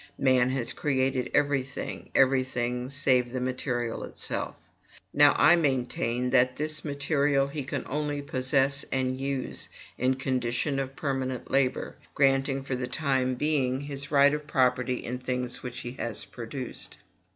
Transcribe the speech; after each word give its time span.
Man 0.17 0.49
has 0.49 0.73
created 0.73 1.29
every 1.31 1.61
thing 1.61 2.09
every 2.15 2.41
thing 2.41 2.89
save 2.89 3.31
the 3.31 3.39
material 3.39 4.03
itself. 4.03 4.55
Now, 5.13 5.35
I 5.37 5.55
maintain 5.55 6.31
that 6.31 6.55
this 6.55 6.83
material 6.83 7.45
he 7.45 7.63
can 7.63 7.83
only 7.85 8.23
possess 8.23 8.83
and 8.91 9.21
use, 9.21 9.69
on 10.01 10.15
condition 10.15 10.79
of 10.79 10.95
permanent 10.95 11.51
labor, 11.51 11.97
granting, 12.15 12.63
for 12.63 12.75
the 12.75 12.87
time 12.87 13.35
being, 13.35 13.81
his 13.81 14.09
right 14.09 14.33
of 14.33 14.47
property 14.47 15.05
in 15.05 15.19
things 15.19 15.61
which 15.61 15.81
he 15.81 15.91
has 15.91 16.25
produced. 16.25 16.97